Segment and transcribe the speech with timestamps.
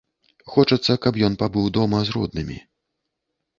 [0.53, 2.59] Хочацца, каб ён пабыў дома з роднымі.